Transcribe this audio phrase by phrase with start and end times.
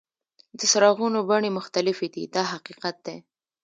[0.57, 3.17] د څراغونو بڼې مختلفې دي دا حقیقت دی.